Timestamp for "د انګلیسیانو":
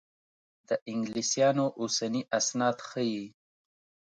0.67-1.65